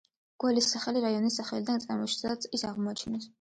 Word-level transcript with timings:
გველის 0.43 0.69
სახელი 0.75 1.03
რაიონის 1.03 1.37
სახელიდან 1.41 1.85
წარმოიშვა, 1.85 2.21
სადაც 2.23 2.49
ის 2.61 2.67
აღმოაჩინეს. 2.73 3.29